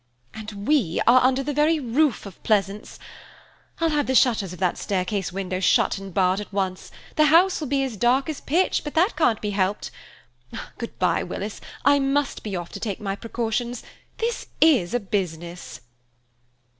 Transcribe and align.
"And 0.33 0.65
we 0.67 0.99
are 1.05 1.21
under 1.21 1.43
the 1.43 1.53
very 1.53 1.79
roof 1.79 2.25
of 2.25 2.41
Pleasance. 2.41 2.97
I'll 3.79 3.91
have 3.91 4.07
the 4.07 4.15
shutters 4.15 4.51
of 4.51 4.57
that 4.57 4.79
staircase 4.79 5.31
window 5.31 5.59
shut 5.59 5.99
and 5.99 6.11
barred 6.11 6.41
at 6.41 6.51
once; 6.51 6.89
the 7.17 7.25
house 7.25 7.59
will 7.61 7.67
be 7.67 7.83
as 7.83 7.97
dark 7.97 8.27
as 8.27 8.41
pitch, 8.41 8.81
but 8.83 8.95
that 8.95 9.15
can't 9.15 9.39
be 9.41 9.51
helped. 9.51 9.91
Good 10.79 10.97
bye, 10.97 11.21
Willis, 11.21 11.61
I 11.85 11.99
must 11.99 12.41
be 12.41 12.55
off 12.55 12.71
to 12.71 12.79
take 12.79 12.99
my 12.99 13.15
precautions. 13.15 13.83
This 14.17 14.47
is 14.59 14.95
a 14.95 14.99
business!" 14.99 15.81